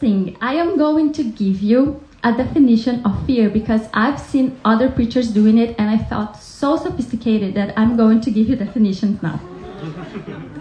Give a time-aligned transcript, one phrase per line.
[0.00, 4.90] thing, I am going to give you a definition of fear because I've seen other
[4.90, 9.22] preachers doing it and I felt so sophisticated that I'm going to give you definitions
[9.22, 9.40] now.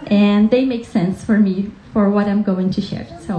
[0.08, 3.08] and they make sense for me for what I'm going to share.
[3.22, 3.36] So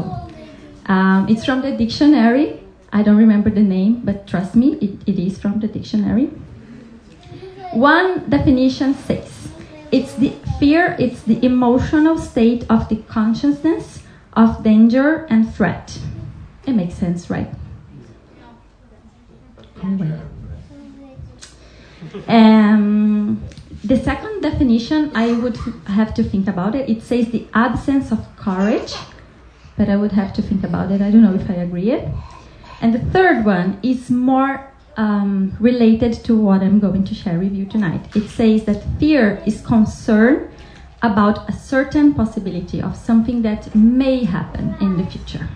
[0.87, 2.61] um, it's from the dictionary.
[2.93, 6.27] I don't remember the name, but trust me, it, it is from the dictionary.
[7.73, 9.49] One definition says
[9.93, 14.00] it's the fear, it's the emotional state of the consciousness
[14.35, 15.99] of danger and threat.
[16.67, 17.51] It makes sense, right?
[22.29, 23.43] Um,
[23.83, 26.89] the second definition, I would have to think about it.
[26.89, 28.95] It says the absence of courage,
[29.77, 31.01] but I would have to think about it.
[31.01, 32.09] I don't know if I agree it.
[32.81, 37.55] And the third one is more um, related to what I'm going to share with
[37.55, 38.15] you tonight.
[38.15, 40.51] It says that fear is concern
[41.03, 45.49] about a certain possibility of something that may happen in the future.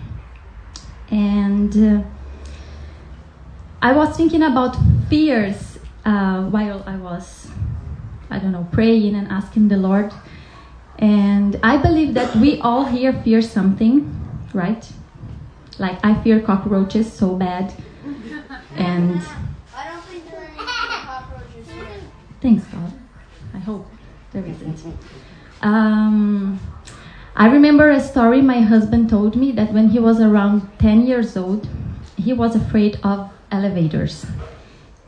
[1.11, 2.03] And uh,
[3.81, 4.75] I was thinking about
[5.09, 7.47] fears uh, while I was,
[8.29, 10.11] I don't know, praying and asking the Lord.
[10.97, 14.09] And I believe that we all here fear something,
[14.53, 14.91] right?
[15.77, 17.73] Like I fear cockroaches so bad.
[18.75, 19.21] And
[19.75, 20.65] I don't think there are any
[21.05, 21.87] cockroaches here.
[22.41, 22.91] thanks God.
[23.53, 23.85] I hope
[24.31, 24.79] there isn't.
[25.65, 26.59] Um,
[27.35, 31.35] I remember a story my husband told me that when he was around 10 years
[31.35, 31.67] old,
[32.15, 34.27] he was afraid of elevators.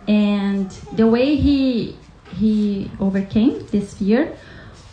[0.08, 1.96] And the way he
[2.40, 4.36] he overcame this fear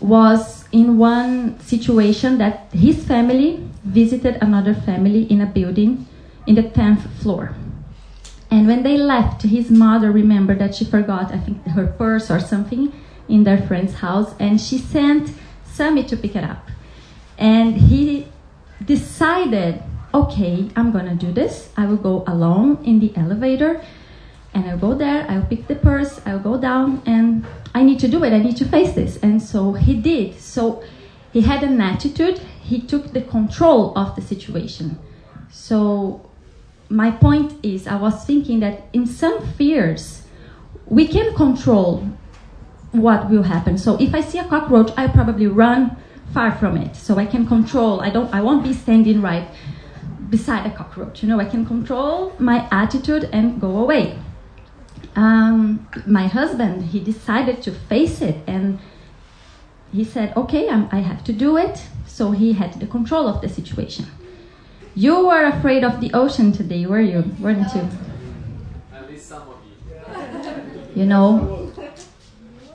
[0.00, 6.06] was in one situation that his family visited another family in a building
[6.46, 7.54] in the 10th floor.
[8.50, 12.38] And when they left, his mother remembered that she forgot, I think, her purse or
[12.38, 12.92] something
[13.28, 15.32] in their friend's house, and she sent
[15.74, 16.70] Sammy to pick it up.
[17.36, 18.28] And he
[18.84, 21.70] decided, okay, I'm gonna do this.
[21.76, 23.82] I will go alone in the elevator,
[24.54, 28.08] and I'll go there, I'll pick the purse, I'll go down, and I need to
[28.08, 29.16] do it, I need to face this.
[29.16, 30.38] And so he did.
[30.38, 30.84] So
[31.32, 34.96] he had an attitude, he took the control of the situation.
[35.50, 36.30] So
[36.88, 40.22] my point is, I was thinking that in some fears,
[40.86, 42.08] we can control
[42.94, 43.76] what will happen.
[43.76, 45.96] So if I see a cockroach, I probably run
[46.32, 46.96] far from it.
[46.96, 48.00] So I can control.
[48.00, 48.32] I don't.
[48.32, 49.48] I won't be standing right
[50.30, 51.22] beside a cockroach.
[51.22, 54.18] You know, I can control my attitude and go away.
[55.16, 58.78] Um, my husband, he decided to face it, and
[59.92, 63.40] he said, "Okay, I'm, I have to do it." So he had the control of
[63.40, 64.06] the situation.
[64.94, 67.24] You were afraid of the ocean today, were you?
[67.40, 67.88] Weren't you?
[68.92, 71.00] At least some of you.
[71.00, 71.63] You know,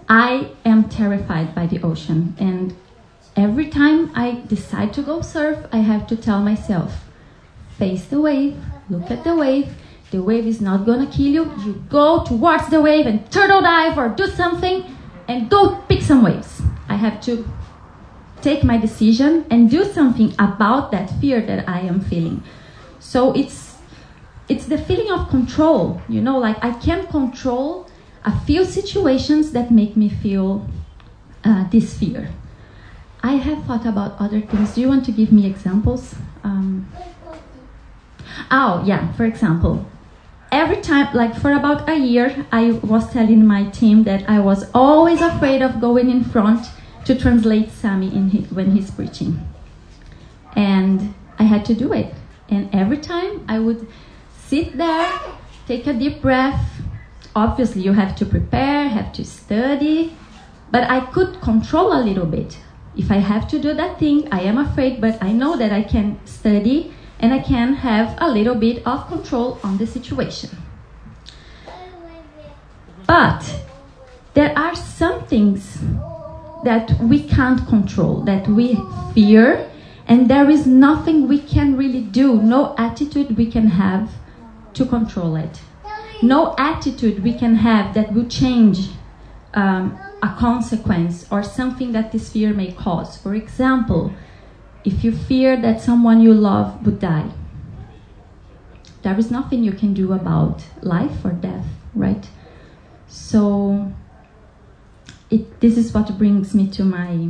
[0.10, 2.76] I am terrified by the ocean, and
[3.36, 7.06] every time I decide to go surf, I have to tell myself,
[7.78, 8.58] face the wave,
[8.90, 9.76] look at the wave.
[10.10, 11.52] The wave is not gonna kill you.
[11.64, 14.84] You go towards the wave and turtle dive or do something
[15.28, 16.64] and go pick some waves.
[16.88, 17.48] I have to
[18.42, 22.42] take my decision and do something about that fear that I am feeling.
[23.00, 23.78] So it's
[24.48, 27.89] it's the feeling of control, you know, like I can control
[28.26, 30.68] a few situations that make me feel
[31.44, 32.30] uh, this fear.
[33.22, 34.76] I have thought about other things.
[34.76, 36.16] Do you want to give me examples?
[36.44, 36.90] Um,
[38.50, 39.86] oh, yeah, for example,
[40.52, 44.70] every time, like for about a year, I was telling my team that I was
[44.74, 46.66] always afraid of going in front
[47.06, 49.48] to translate Sami in his, when he's preaching.
[50.56, 52.14] And I had to do it.
[52.50, 53.88] And every time I would
[54.48, 55.12] sit there,
[55.68, 56.82] take a deep breath.
[57.36, 60.16] Obviously, you have to prepare, have to study,
[60.72, 62.58] but I could control a little bit.
[62.98, 65.84] If I have to do that thing, I am afraid, but I know that I
[65.84, 70.50] can study and I can have a little bit of control on the situation.
[73.06, 73.64] But
[74.34, 75.80] there are some things
[76.64, 78.78] that we can't control, that we
[79.14, 79.70] fear,
[80.08, 84.12] and there is nothing we can really do, no attitude we can have
[84.74, 85.62] to control it.
[86.22, 88.90] No attitude we can have that will change
[89.54, 93.18] um, a consequence or something that this fear may cause.
[93.18, 94.14] For example,
[94.84, 97.30] if you fear that someone you love would die,
[99.02, 102.28] there is nothing you can do about life or death, right?
[103.08, 103.94] So,
[105.30, 107.30] it, this is what brings me to my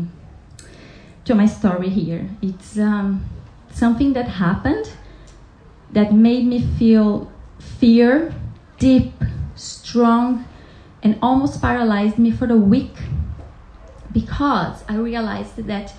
[1.26, 2.28] to my story here.
[2.42, 3.30] It's um,
[3.72, 4.92] something that happened
[5.92, 8.34] that made me feel fear,
[8.80, 9.14] deep,
[9.56, 10.46] strong,
[11.04, 12.96] and almost paralyzed me for a week
[14.12, 15.94] because I realized that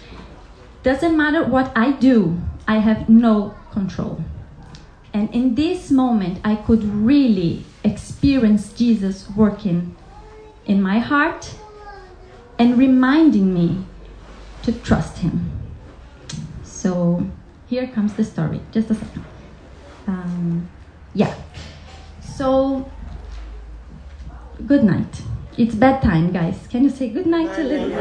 [0.83, 4.25] doesn't matter what I do, I have no control.
[5.13, 9.97] And in this moment, I could really experience Jesus working
[10.65, 11.55] in my heart
[12.59, 13.85] and reminding me
[14.63, 15.51] to trust Him.
[16.63, 17.27] So
[17.67, 18.61] here comes the story.
[18.71, 19.25] Just a second.
[20.07, 20.69] Um,
[21.15, 21.35] yeah.
[22.41, 22.91] So,
[24.67, 25.21] good night.
[25.59, 26.57] It's bedtime, guys.
[26.71, 27.93] Can you say good night to little?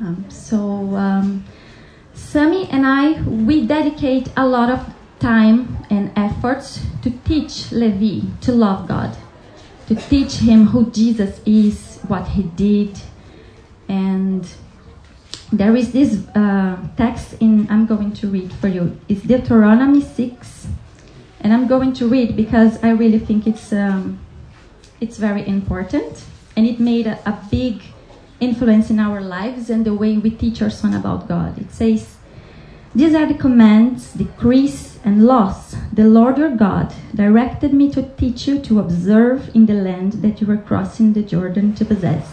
[0.00, 1.44] Um, so, um,
[2.14, 4.88] Sammy and I, we dedicate a lot of
[5.20, 9.14] time and efforts to teach Levi to love God,
[9.88, 12.98] to teach him who Jesus is, what he did,
[13.86, 14.48] and
[15.58, 18.98] there is this uh, text in I'm going to read for you.
[19.08, 20.66] It's Deuteronomy 6,
[21.40, 24.18] and I'm going to read because I really think it's um,
[25.00, 26.24] it's very important,
[26.56, 27.82] and it made a, a big
[28.40, 31.58] influence in our lives and the way we teach our son about God.
[31.58, 32.16] It says,
[32.94, 38.48] These are the commands, decrees, and laws the Lord your God directed me to teach
[38.48, 42.26] you to observe in the land that you were crossing the Jordan to possess,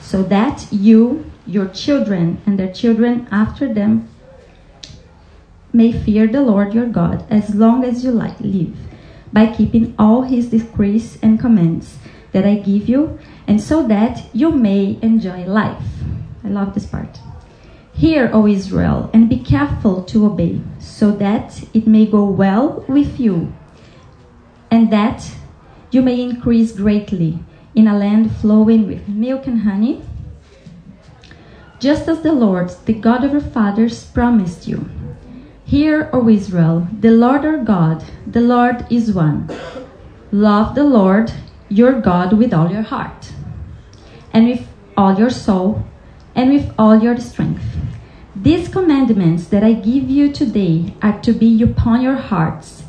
[0.00, 4.08] so that you, your children, and their children after them
[5.72, 8.76] may fear the Lord your God as long as you like live,
[9.32, 11.98] by keeping all his decrees and commands
[12.32, 15.84] that I give you and so that you may enjoy life.
[16.42, 17.20] I love this part.
[17.92, 23.20] Hear, O Israel, and be careful to obey, so that it may go well with
[23.20, 23.52] you,
[24.70, 25.30] and that
[25.90, 27.38] you may increase greatly
[27.74, 30.02] in a land flowing with milk and honey,
[31.84, 34.88] just as the Lord, the God of your fathers, promised you.
[35.66, 39.50] Hear, O Israel, the Lord our God, the Lord is one.
[40.32, 41.30] Love the Lord
[41.68, 43.32] your God with all your heart,
[44.32, 44.66] and with
[44.96, 45.84] all your soul,
[46.34, 47.76] and with all your strength.
[48.34, 52.84] These commandments that I give you today are to be upon your hearts.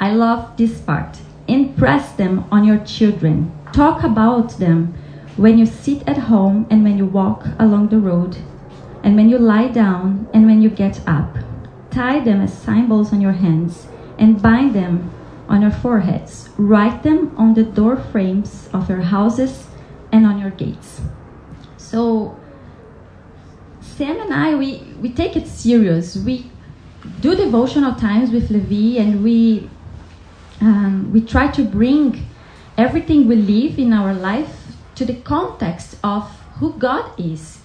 [0.00, 1.18] I love this part.
[1.46, 3.52] Impress them on your children.
[3.72, 4.94] Talk about them
[5.36, 8.36] when you sit at home and when you walk along the road,
[9.02, 11.36] and when you lie down and when you get up.
[11.90, 13.86] Tie them as symbols on your hands
[14.18, 15.10] and bind them
[15.48, 16.48] on your foreheads.
[16.56, 19.66] Write them on the door frames of your houses
[20.10, 21.00] and on your gates.
[21.76, 22.38] So,
[23.80, 26.16] Sam and I, we, we take it serious.
[26.16, 26.50] We
[27.20, 29.68] do devotional times with Levi and we,
[30.60, 32.24] um, we try to bring
[32.78, 34.61] everything we live in our life
[34.94, 36.28] to the context of
[36.58, 37.58] who God is.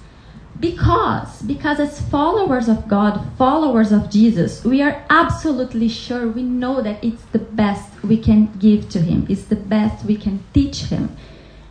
[0.60, 6.82] Because, because as followers of God, followers of Jesus, we are absolutely sure, we know
[6.82, 10.86] that it's the best we can give to Him, it's the best we can teach
[10.86, 11.16] Him.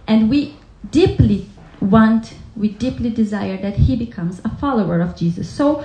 [0.07, 0.57] And we
[0.89, 1.49] deeply
[1.81, 5.49] want, we deeply desire that He becomes a follower of Jesus.
[5.49, 5.85] So,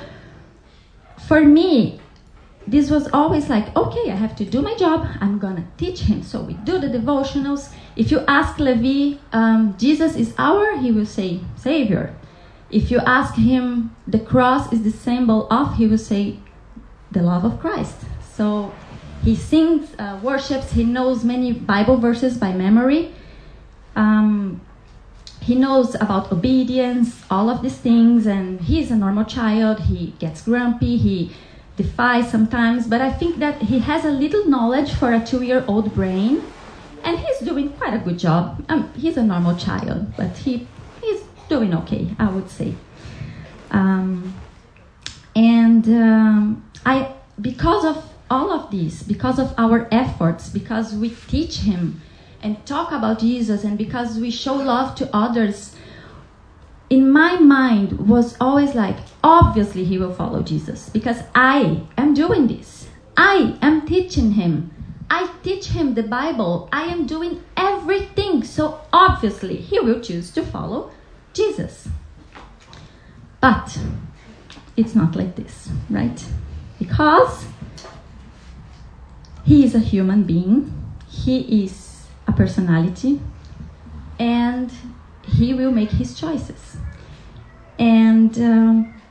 [1.27, 1.99] for me,
[2.67, 5.07] this was always like, okay, I have to do my job.
[5.19, 6.23] I'm gonna teach him.
[6.23, 7.73] So we do the devotionals.
[7.95, 12.15] If you ask Levi, um, Jesus is our, he will say Savior.
[12.69, 16.39] If you ask him, the cross is the symbol of, he will say
[17.11, 17.97] the love of Christ.
[18.33, 18.73] So
[19.23, 20.71] he sings, uh, worships.
[20.71, 23.13] He knows many Bible verses by memory.
[23.95, 24.61] Um,
[25.41, 29.81] he knows about obedience, all of these things, and he's a normal child.
[29.81, 30.97] He gets grumpy.
[30.97, 31.31] He
[31.77, 36.43] defies sometimes, but I think that he has a little knowledge for a two-year-old brain,
[37.03, 38.63] and he's doing quite a good job.
[38.69, 40.67] Um, he's a normal child, but he
[41.01, 42.75] he's doing okay, I would say.
[43.71, 44.35] Um,
[45.35, 51.59] and um, I, because of all of this, because of our efforts, because we teach
[51.59, 52.01] him
[52.43, 55.75] and talk about Jesus, and because we show love to others
[56.91, 62.47] in my mind was always like obviously he will follow jesus because i am doing
[62.47, 62.87] this.
[63.15, 64.71] I am teaching him.
[65.09, 66.67] I teach him the bible.
[66.71, 68.43] I am doing everything.
[68.43, 70.91] So obviously he will choose to follow
[71.33, 71.87] jesus.
[73.39, 73.79] But
[74.75, 76.25] it's not like this right?
[76.77, 77.45] Because
[79.45, 80.57] he is a human being.
[81.07, 83.21] He is a personality.
[84.19, 84.71] And
[85.25, 86.77] he will make his choices.
[87.79, 89.01] And um,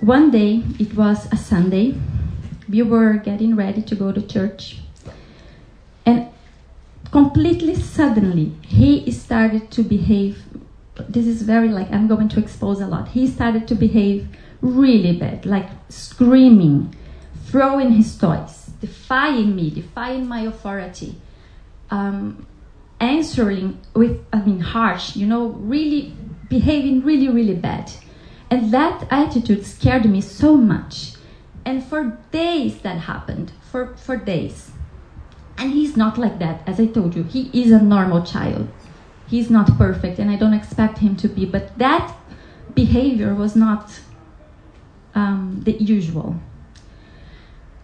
[0.00, 1.94] one day, it was a Sunday,
[2.68, 4.78] we were getting ready to go to church,
[6.06, 6.28] and
[7.10, 10.42] completely suddenly, he started to behave.
[11.08, 13.08] This is very like, I'm going to expose a lot.
[13.08, 14.28] He started to behave
[14.60, 16.94] really bad, like screaming,
[17.46, 21.16] throwing his toys, defying me, defying my authority.
[21.90, 22.46] Um,
[23.02, 26.14] answering with, I mean, harsh, you know, really
[26.48, 27.90] behaving really, really bad.
[28.50, 31.14] And that attitude scared me so much.
[31.64, 34.70] And for days that happened, for, for days.
[35.58, 37.24] And he's not like that, as I told you.
[37.24, 38.68] He is a normal child.
[39.26, 41.44] He's not perfect, and I don't expect him to be.
[41.44, 42.14] But that
[42.74, 44.00] behavior was not
[45.14, 46.36] um, the usual.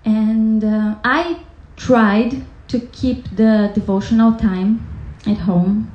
[0.05, 1.41] And uh, I
[1.77, 4.98] tried to keep the devotional time
[5.29, 5.93] at home.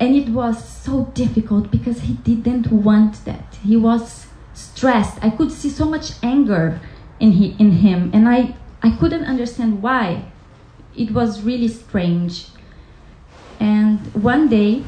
[0.00, 3.56] And it was so difficult because he didn't want that.
[3.62, 5.22] He was stressed.
[5.22, 6.80] I could see so much anger
[7.20, 10.24] in, he, in him, and I, I couldn't understand why.
[10.96, 12.48] It was really strange.
[13.60, 14.84] And one day,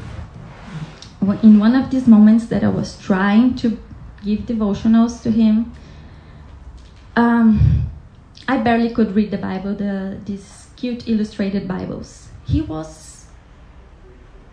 [1.41, 3.77] in one of these moments that I was trying to
[4.23, 5.73] give devotionals to him,
[7.15, 7.89] um,
[8.47, 12.29] I barely could read the Bible, the, these cute illustrated Bibles.
[12.45, 13.06] He was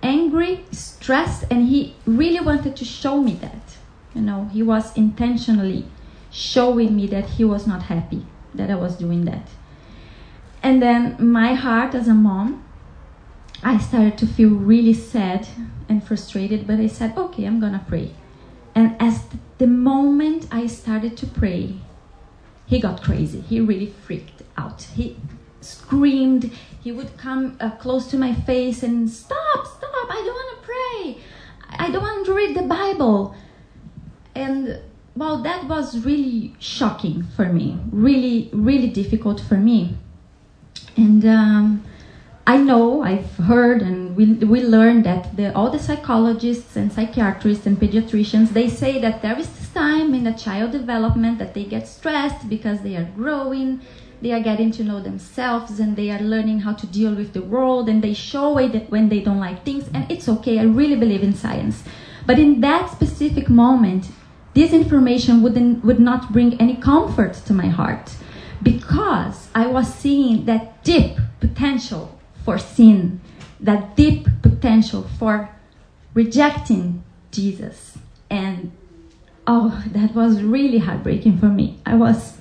[0.04, 3.76] angry, stressed, and he really wanted to show me that.
[4.14, 5.87] You know, he was intentionally
[6.30, 9.49] showing me that he was not happy that I was doing that.
[10.62, 12.62] And then my heart as a mom,
[13.62, 15.49] I started to feel really sad
[15.88, 18.14] and frustrated, but I said, okay, I'm gonna pray.
[18.75, 19.25] And as
[19.58, 21.76] the moment I started to pray,
[22.66, 23.40] he got crazy.
[23.40, 24.82] He really freaked out.
[24.82, 25.16] He
[25.64, 26.50] screamed.
[26.83, 30.66] He would come uh, close to my face and stop, stop, I don't want to
[30.66, 31.18] pray.
[31.71, 33.35] I don't want to read the Bible.
[34.35, 34.80] And
[35.16, 39.97] well, that was really shocking for me, really, really difficult for me.
[40.97, 41.85] And um,
[42.47, 47.64] I know, I've heard, and we, we learned that the, all the psychologists and psychiatrists
[47.64, 51.64] and pediatricians, they say that there is this time in the child development that they
[51.64, 53.80] get stressed because they are growing,
[54.24, 57.42] they are getting to know themselves, and they are learning how to deal with the
[57.42, 60.58] world, and they show it when they don't like things, and it's okay.
[60.58, 61.84] I really believe in science.
[62.26, 64.06] But in that specific moment,
[64.54, 68.16] this information wouldn't, would not bring any comfort to my heart
[68.62, 73.20] because I was seeing that deep potential for sin,
[73.60, 75.50] that deep potential for
[76.14, 77.98] rejecting Jesus.
[78.30, 78.72] And
[79.46, 81.78] oh, that was really heartbreaking for me.
[81.84, 82.38] I was,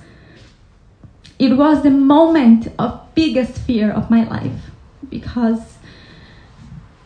[1.38, 4.70] it was the moment of biggest fear of my life
[5.08, 5.78] because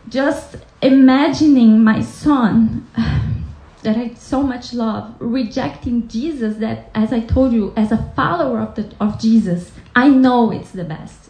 [0.08, 2.88] just imagining my son
[3.82, 8.60] that I so much love rejecting Jesus that as I told you as a follower
[8.60, 11.28] of the of Jesus I know it's the best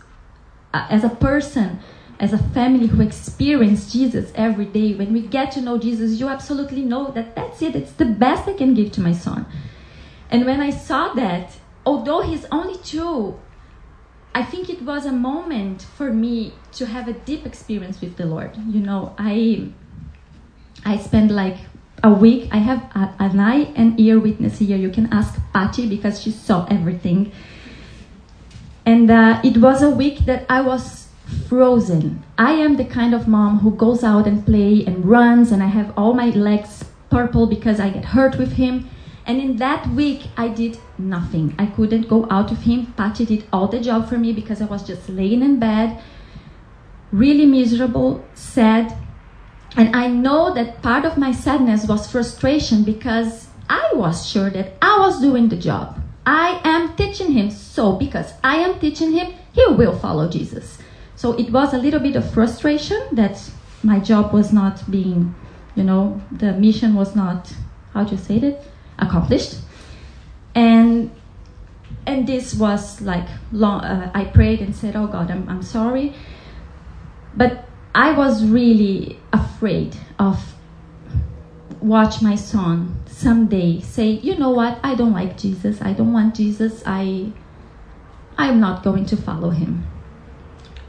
[0.73, 1.81] uh, as a person,
[2.21, 6.29] as a family who experience Jesus every day, when we get to know Jesus, you
[6.29, 7.75] absolutely know that that's it.
[7.75, 9.47] It's the best I can give to my son.
[10.31, 11.53] And when I saw that,
[11.89, 13.41] although he's only two,
[14.35, 18.27] I think it was a moment for me to have a deep experience with the
[18.27, 18.51] Lord.
[18.75, 19.71] You know, I
[20.85, 21.57] I spent like
[22.05, 22.51] a week.
[22.53, 24.77] I have a, an eye and ear witness here.
[24.77, 27.33] You can ask Patty because she saw everything.
[28.85, 31.09] And uh, it was a week that I was
[31.49, 32.23] frozen.
[32.37, 35.71] I am the kind of mom who goes out and play and runs, and I
[35.79, 38.89] have all my legs purple because I get hurt with him.
[39.29, 41.55] And in that week, I did nothing.
[41.59, 42.95] I couldn't go out with him.
[42.97, 46.03] Patty did all the job for me because I was just laying in bed,
[47.13, 48.97] really miserable, sad.
[49.77, 54.73] And I know that part of my sadness was frustration because I was sure that
[54.81, 56.01] I was doing the job.
[56.25, 57.51] I am teaching him.
[57.51, 60.79] So, because I am teaching him, he will follow Jesus.
[61.17, 63.39] So, it was a little bit of frustration that
[63.83, 65.35] my job was not being,
[65.75, 67.53] you know, the mission was not,
[67.93, 68.65] how do you say it,
[68.99, 69.57] accomplished.
[70.55, 71.11] And
[72.07, 73.85] and this was like long.
[73.85, 76.15] Uh, I prayed and said, "Oh God, I'm I'm sorry,"
[77.35, 80.55] but I was really afraid of
[81.81, 86.35] watch my son someday say, you know what, I don't like Jesus, I don't want
[86.35, 87.33] Jesus, I
[88.37, 89.87] I'm not going to follow him.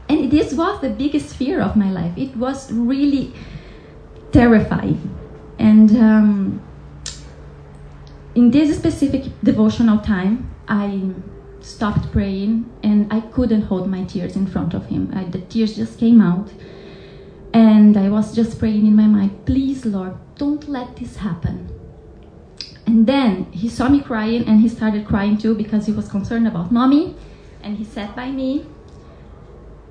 [0.08, 2.16] And this was the biggest fear of my life.
[2.16, 3.34] It was really
[4.32, 5.16] terrifying.
[5.58, 6.62] And um,
[8.40, 11.10] in this specific devotional time, I
[11.60, 15.12] stopped praying and I couldn't hold my tears in front of him.
[15.14, 16.48] I, the tears just came out.
[17.52, 21.68] And I was just praying in my mind, please, Lord, don't let this happen.
[22.86, 26.46] And then he saw me crying and he started crying too because he was concerned
[26.48, 27.16] about mommy.
[27.62, 28.64] And he sat by me.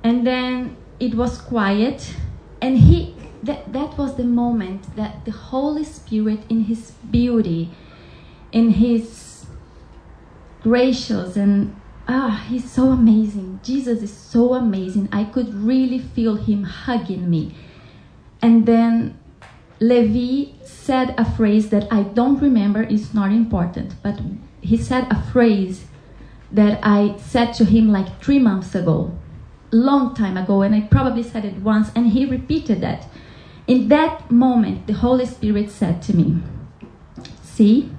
[0.02, 2.16] And then it was quiet.
[2.60, 3.14] And he
[3.44, 7.70] that, that was the moment that the Holy Spirit, in his beauty,
[8.52, 9.46] in his
[10.62, 11.74] gracious and
[12.08, 13.60] ah, he's so amazing.
[13.62, 15.08] Jesus is so amazing.
[15.12, 17.54] I could really feel him hugging me.
[18.42, 19.18] And then
[19.80, 24.20] Levi said a phrase that I don't remember, it's not important, but
[24.60, 25.84] he said a phrase
[26.52, 29.16] that I said to him like three months ago,
[29.70, 33.06] long time ago, and I probably said it once, and he repeated that.
[33.66, 36.42] In that moment, the Holy Spirit said to me,
[37.42, 37.90] See,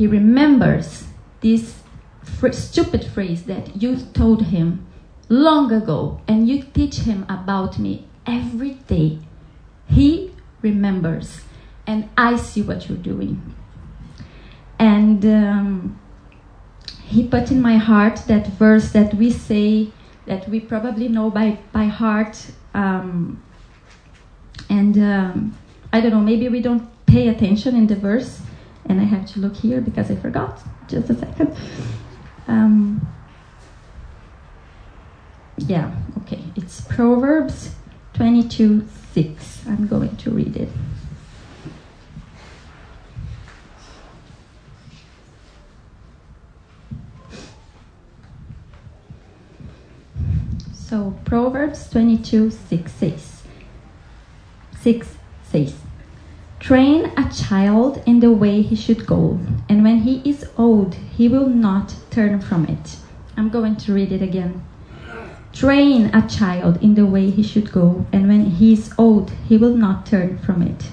[0.00, 1.08] he remembers
[1.42, 1.82] this
[2.22, 4.86] fr- stupid phrase that you told him
[5.28, 9.18] long ago, and you teach him about me every day.
[9.86, 11.42] He remembers,
[11.86, 13.54] and I see what you're doing.
[14.78, 16.00] And um,
[17.04, 19.92] he put in my heart that verse that we say
[20.24, 22.52] that we probably know by, by heart.
[22.72, 23.42] Um,
[24.70, 25.58] and um,
[25.92, 28.40] I don't know, maybe we don't pay attention in the verse.
[28.86, 30.60] And I have to look here because I forgot.
[30.88, 31.56] Just a second.
[32.48, 33.06] Um,
[35.56, 36.42] yeah, okay.
[36.56, 37.74] It's Proverbs
[38.14, 39.62] 22 6.
[39.66, 40.68] I'm going to read it.
[50.74, 53.42] So Proverbs 22 6 says,
[54.80, 55.08] 6
[55.44, 55.79] says,
[56.60, 61.26] Train a child in the way he should go, and when he is old, he
[61.26, 62.96] will not turn from it.
[63.34, 64.62] I'm going to read it again.
[65.54, 69.56] Train a child in the way he should go, and when he is old, he
[69.56, 70.84] will not turn from it.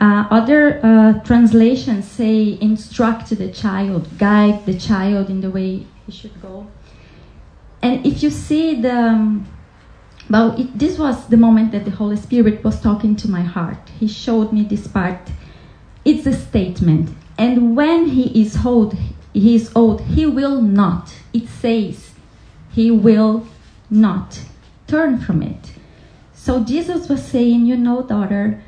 [0.00, 6.12] Uh, other uh, translations say instruct the child, guide the child in the way he
[6.12, 6.66] should go.
[7.82, 9.46] And if you see the, um,
[10.30, 13.78] well, it, this was the moment that the Holy Spirit was talking to my heart.
[13.98, 15.30] He showed me this part.
[16.04, 17.10] It's a statement.
[17.38, 18.96] And when he is old,
[19.32, 21.14] he is old, he will not.
[21.32, 22.10] It says,
[22.72, 23.46] he will
[23.90, 24.40] not
[24.86, 25.72] turn from it.
[26.34, 28.62] So Jesus was saying, you know, daughter,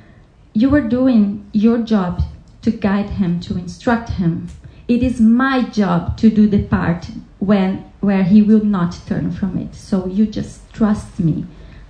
[0.53, 2.23] you are doing your job
[2.63, 4.49] to guide him, to instruct him.
[4.87, 7.07] It is my job to do the part
[7.39, 9.75] when where he will not turn from it.
[9.75, 11.47] So you just trust me.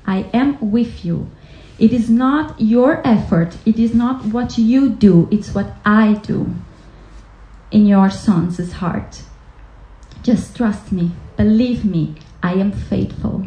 [0.06, 1.30] I am with you.
[1.78, 6.54] It is not your effort, it is not what you do, it's what I do
[7.70, 9.22] in your son's heart.
[10.22, 13.46] Just trust me, believe me, I am faithful.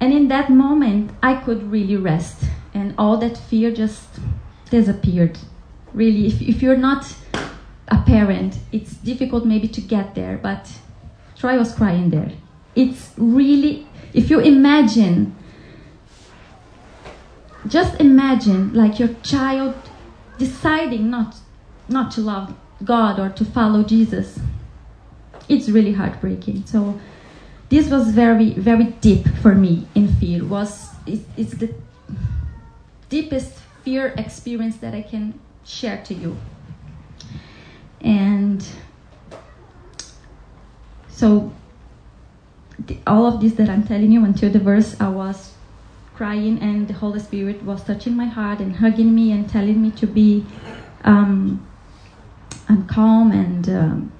[0.00, 2.44] And in that moment, I could really rest,
[2.74, 4.08] and all that fear just
[4.70, 5.38] disappeared.
[5.92, 7.14] Really, if, if you're not
[7.86, 10.72] a parent, it's difficult maybe to get there, but
[11.40, 12.32] Troy was crying there.
[12.76, 15.34] It's really, if you imagine,
[17.66, 19.74] just imagine like your child
[20.36, 21.36] deciding not,
[21.88, 24.38] not to love God or to follow Jesus.
[25.48, 26.66] It's really heartbreaking.
[26.66, 27.00] So
[27.70, 30.44] this was very, very deep for me in fear.
[30.44, 31.74] Was it, it's the
[33.08, 36.36] deepest fear experience that I can share to you.
[38.02, 38.62] And
[41.20, 41.52] so
[42.86, 45.52] the, all of this that I'm telling you until the verse I was
[46.14, 49.90] crying and the Holy Spirit was touching my heart and hugging me and telling me
[49.92, 50.46] to be
[51.04, 51.66] um,
[52.68, 54.12] and calm and um,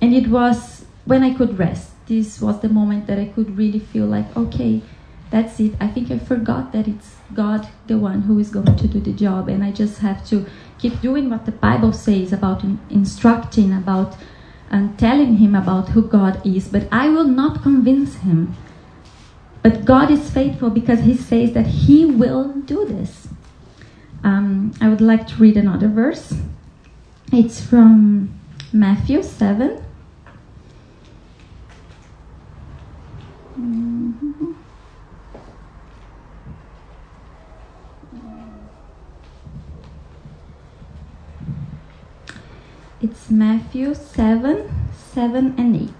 [0.00, 1.90] and it was when I could rest.
[2.06, 4.82] This was the moment that I could really feel like okay,
[5.30, 5.74] that's it.
[5.80, 9.12] I think I forgot that it's God the one who is going to do the
[9.12, 10.46] job, and I just have to
[10.78, 14.16] keep doing what the Bible says about in- instructing about
[14.74, 18.56] and telling him about who God is, but I will not convince him.
[19.62, 23.28] But God is faithful because he says that he will do this.
[24.24, 26.34] Um, I would like to read another verse.
[27.30, 28.34] It's from
[28.72, 29.78] Matthew 7.
[33.56, 34.63] Mhm.
[43.04, 45.90] It's Matthew 7, 7 and 8.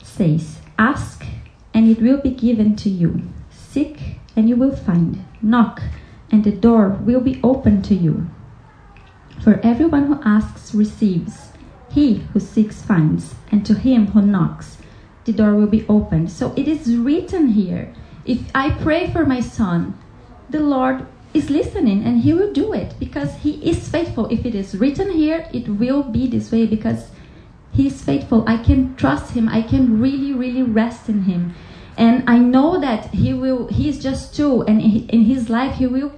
[0.00, 1.24] It says, Ask
[1.72, 3.22] and it will be given to you.
[3.52, 5.24] Seek and you will find.
[5.40, 5.80] Knock
[6.32, 8.28] and the door will be opened to you.
[9.44, 11.52] For everyone who asks receives.
[11.92, 13.36] He who seeks finds.
[13.52, 14.78] And to him who knocks,
[15.24, 16.32] the door will be opened.
[16.32, 17.94] So it is written here.
[18.24, 19.96] If I pray for my son,
[20.50, 24.26] the Lord is listening and he will do it because he is faithful.
[24.26, 27.10] If it is written here, it will be this way because
[27.72, 28.44] he is faithful.
[28.48, 29.48] I can trust him.
[29.48, 31.54] I can really, really rest in him.
[31.96, 35.86] And I know that he will, he is just two, and in his life, he
[35.86, 36.12] will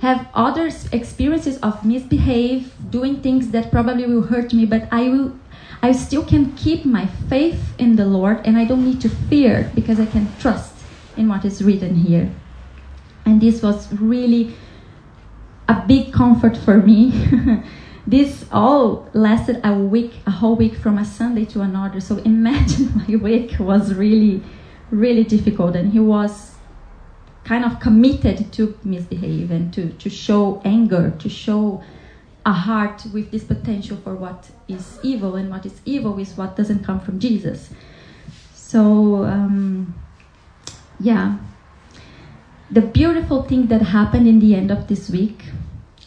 [0.00, 5.38] have other experiences of misbehave, doing things that probably will hurt me, but I will
[5.82, 9.70] I still can keep my faith in the Lord and I don't need to fear
[9.74, 10.74] because I can trust
[11.16, 12.30] in what is written here.
[13.26, 14.54] And this was really
[15.68, 17.12] a big comfort for me.
[18.06, 22.00] this all lasted a week, a whole week from a Sunday to another.
[22.00, 24.42] So imagine my week was really,
[24.90, 25.74] really difficult.
[25.74, 26.52] And he was
[27.42, 31.82] kind of committed to misbehave and to, to show anger, to show
[32.44, 36.54] a heart with this potential for what is evil, and what is evil is what
[36.56, 37.70] doesn't come from Jesus.
[38.54, 39.94] So, um,
[41.00, 41.38] yeah.
[42.70, 45.44] The beautiful thing that happened in the end of this week,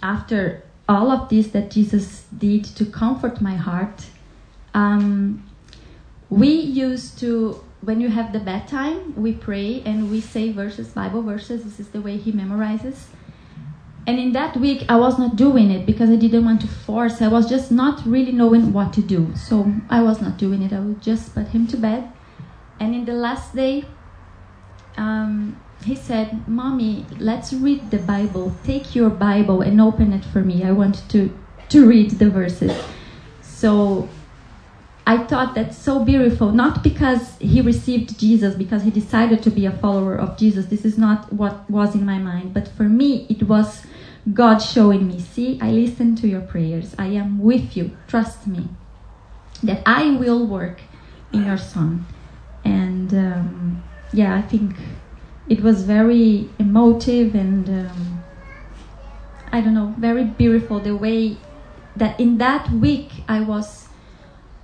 [0.04, 4.08] after all of this that Jesus did to comfort my heart,
[4.74, 5.50] um,
[6.30, 11.22] we used to when you have the bedtime, we pray and we say verses, Bible
[11.22, 11.64] verses.
[11.64, 13.06] This is the way he memorizes.
[14.06, 17.22] And in that week, I was not doing it because I didn't want to force.
[17.22, 19.34] I was just not really knowing what to do.
[19.36, 20.74] So I was not doing it.
[20.74, 22.12] I would just put him to bed.
[22.80, 23.86] And in the last day,
[24.98, 28.56] um, he said, Mommy, let's read the Bible.
[28.64, 30.64] Take your Bible and open it for me.
[30.64, 31.38] I want to,
[31.70, 32.78] to read the verses.
[33.42, 34.10] So
[35.08, 39.66] I thought that's so beautiful, not because he received Jesus, because he decided to be
[39.66, 40.68] a follower of Jesus.
[40.68, 42.54] This is not what was in my mind.
[42.54, 43.84] But for me, it was
[44.34, 46.94] God showing me, see, I listen to your prayers.
[47.00, 47.98] I am with you.
[48.08, 48.68] Trust me.
[49.64, 50.82] That I will work
[51.32, 52.06] in your son.
[52.64, 54.76] And um, yeah, I think
[55.50, 58.24] it was very emotive and um,
[59.52, 61.38] I don't know, very beautiful the way
[61.96, 63.88] that in that week I was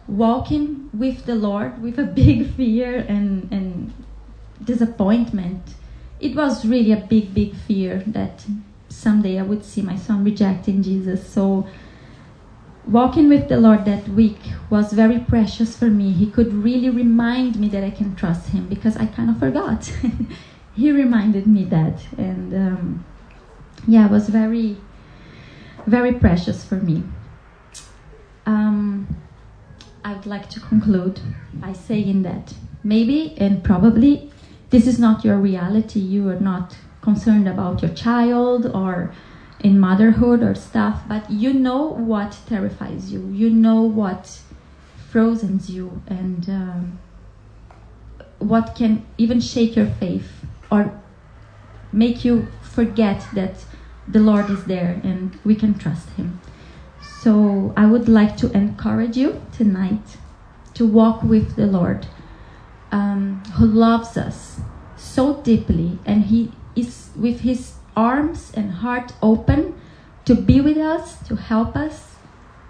[0.07, 3.93] walking with the Lord with a big fear and, and
[4.63, 5.73] disappointment.
[6.19, 8.45] It was really a big, big fear that
[8.87, 11.27] someday I would see my son rejecting Jesus.
[11.27, 11.67] So,
[12.87, 16.11] walking with the Lord that week was very precious for me.
[16.11, 19.91] He could really remind me that I can trust Him because I kind of forgot.
[20.75, 22.05] he reminded me that.
[22.17, 23.05] And um,
[23.87, 24.77] yeah, it was very,
[25.87, 27.03] very precious for me.
[28.45, 29.07] Um,
[30.03, 31.19] I would like to conclude
[31.53, 34.31] by saying that maybe and probably
[34.69, 35.99] this is not your reality.
[35.99, 39.13] You are not concerned about your child or
[39.61, 43.27] in motherhood or stuff, but you know what terrifies you.
[43.29, 44.41] You know what
[45.09, 46.99] frozens you and um,
[48.39, 50.44] what can even shake your faith
[50.75, 51.01] or
[51.91, 53.65] make you forget that
[54.07, 56.39] the Lord is there and we can trust Him.
[57.01, 60.17] So I would like to encourage you tonight
[60.73, 62.07] to walk with the Lord,
[62.91, 64.59] um, who loves us
[64.95, 69.79] so deeply, and He is with His arms and heart open
[70.25, 72.15] to be with us, to help us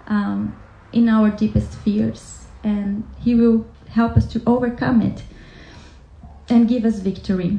[0.06, 0.54] um,
[0.92, 5.22] in our deepest fears, and He will help us to overcome it
[6.48, 7.58] and give us victory.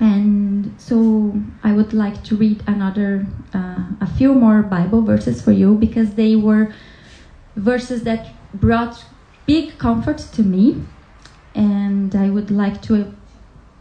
[0.00, 5.52] And so I would like to read another, uh, a few more Bible verses for
[5.52, 6.74] you because they were
[7.56, 9.04] verses that brought
[9.46, 10.82] big comfort to me.
[11.54, 13.14] And I would like to,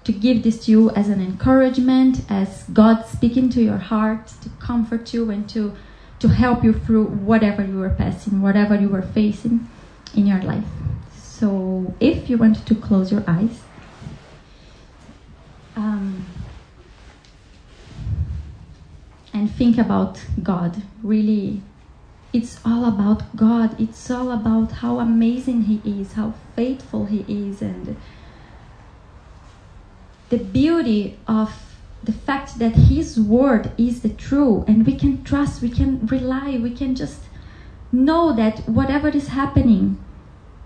[0.04, 4.50] to give this to you as an encouragement, as God speaking to your heart, to
[4.60, 5.74] comfort you and to,
[6.20, 9.68] to help you through whatever you were passing, whatever you were facing
[10.16, 10.66] in your life.
[11.16, 13.62] So if you want to close your eyes,
[15.76, 16.26] um,
[19.34, 20.82] and think about God.
[21.02, 21.62] Really,
[22.32, 23.80] it's all about God.
[23.80, 27.96] It's all about how amazing He is, how faithful He is, and
[30.30, 31.54] the beauty of
[32.04, 36.58] the fact that His word is the true, and we can trust, we can rely,
[36.58, 37.22] we can just
[37.92, 40.04] know that whatever is happening,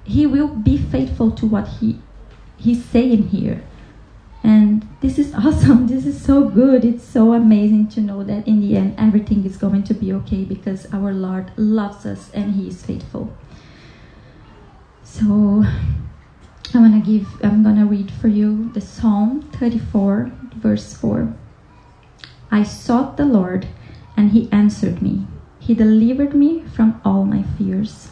[0.03, 2.01] He will be faithful to what He
[2.57, 3.66] He's saying here.
[4.47, 5.87] And this is awesome.
[5.87, 6.85] This is so good.
[6.85, 10.45] It's so amazing to know that in the end everything is going to be okay
[10.45, 13.35] because our Lord loves us and He is faithful.
[15.03, 15.65] So
[16.73, 21.33] I'm gonna give I'm gonna read for you the Psalm 34, verse 4.
[22.49, 23.67] I sought the Lord
[24.15, 25.27] and he answered me.
[25.59, 28.11] He delivered me from all my fears.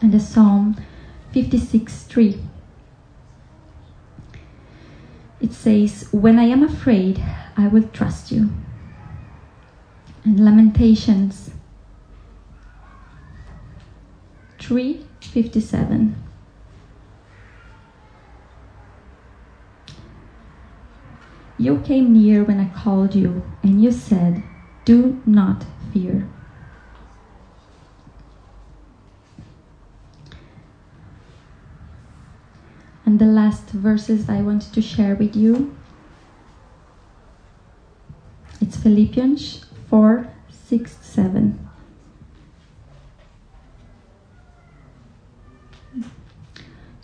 [0.00, 0.76] And the Psalm
[1.32, 2.40] 56 3.
[5.42, 7.20] It says, When I am afraid,
[7.56, 8.50] I will trust you.
[10.24, 11.50] And Lamentations
[14.60, 16.14] 357.
[21.58, 24.44] You came near when I called you, and you said,
[24.84, 26.28] Do not fear.
[33.04, 35.74] And the last verses I wanted to share with you.
[38.60, 41.68] It's Philippians 4 6 7.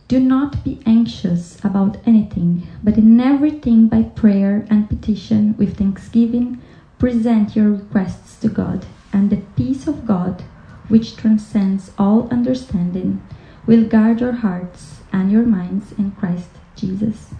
[0.06, 6.62] Do not be anxious about anything, but in everything by prayer and petition with thanksgiving,
[6.98, 10.44] present your requests to God, and the peace of God,
[10.88, 13.20] which transcends all understanding,
[13.66, 17.34] will guard your hearts and your minds in Christ Jesus.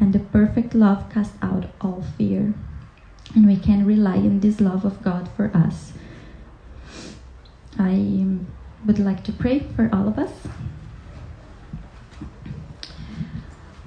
[0.00, 2.54] And the perfect love casts out all fear.
[3.34, 5.92] And we can rely on this love of God for us.
[7.78, 8.46] I um,
[8.86, 10.32] would like to pray for all of us.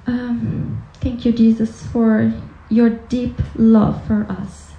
[0.06, 2.32] Um, thank you, Jesus, for
[2.68, 4.70] your deep love for us,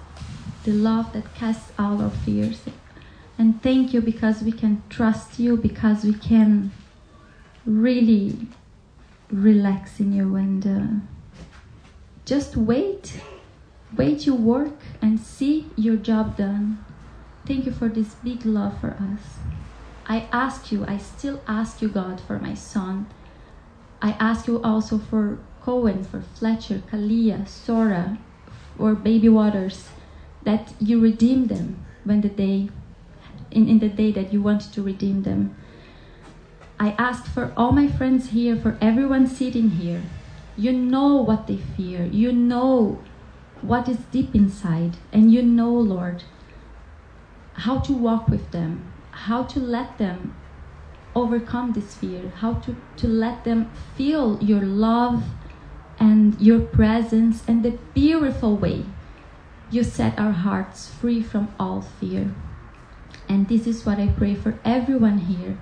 [0.64, 2.62] the love that casts out our fears.
[3.38, 6.72] And thank you because we can trust you, because we can
[7.66, 8.48] really
[9.30, 11.06] relax in you and uh,
[12.26, 13.22] just wait.
[13.96, 16.84] Wait your work and see your job done.
[17.46, 19.40] Thank you for this big love for us.
[20.06, 23.08] I ask you, I still ask you, God, for my son
[24.02, 28.18] I ask you also for Cohen, for Fletcher, Kalia, Sora,
[28.80, 29.90] or Baby Waters,
[30.42, 32.70] that you redeem them when the day,
[33.52, 35.56] in, in the day that you want to redeem them.
[36.82, 40.02] I ask for all my friends here, for everyone sitting here.
[40.58, 42.06] You know what they fear.
[42.06, 42.98] You know
[43.62, 44.98] what is deep inside.
[45.14, 46.24] And you know, Lord,
[47.54, 50.34] how to walk with them, how to let them
[51.14, 55.24] overcome this fear, how to, to let them feel your love
[56.00, 58.86] and your presence and the beautiful way
[59.70, 62.34] you set our hearts free from all fear.
[63.30, 65.60] And this is what I pray for everyone here.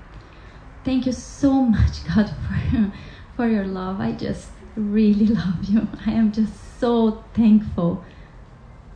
[0.83, 2.91] Thank you so much, God, for,
[3.35, 3.99] for your love.
[3.99, 5.87] I just really love you.
[6.05, 8.03] I am just so thankful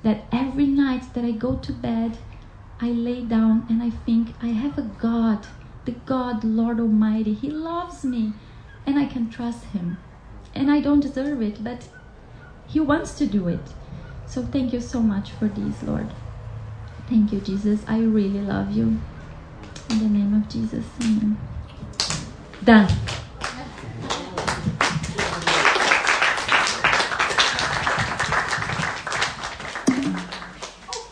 [0.03, 2.17] that every night that I go to bed,
[2.79, 5.47] I lay down and I think I have a God
[5.85, 7.33] the God, Lord Almighty.
[7.33, 8.33] He loves me
[8.85, 9.97] and I can trust Him.
[10.53, 11.87] And I don't deserve it, but
[12.67, 13.73] He wants to do it.
[14.25, 16.07] So thank you so much for this, Lord.
[17.07, 17.83] Thank you, Jesus.
[17.87, 18.99] I really love you.
[19.89, 21.52] In the name of Jesus, amen.
[22.63, 22.87] Done.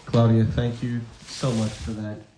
[0.05, 2.30] Claudia, thank you so much for that.